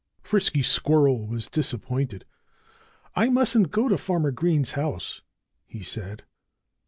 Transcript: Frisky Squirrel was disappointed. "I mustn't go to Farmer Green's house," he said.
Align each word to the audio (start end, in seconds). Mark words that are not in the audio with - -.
Frisky 0.23 0.63
Squirrel 0.63 1.27
was 1.27 1.47
disappointed. 1.47 2.25
"I 3.15 3.29
mustn't 3.29 3.69
go 3.69 3.87
to 3.87 3.99
Farmer 3.99 4.31
Green's 4.31 4.71
house," 4.71 5.21
he 5.67 5.83
said. 5.83 6.23